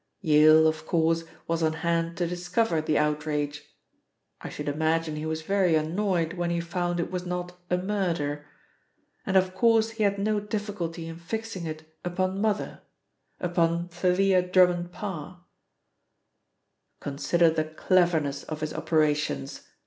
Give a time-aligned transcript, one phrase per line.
[0.21, 3.65] Yale, of course, was on hand to discover the outrage
[4.41, 8.47] (I should imagine he was very annoyed when he found it was not a murder),
[9.27, 12.81] and of course he had no difficulty in fixing it upon mother
[13.39, 15.43] upon Thalia Drummond Parr.
[16.99, 19.67] "Consider the cleverness of his operations!"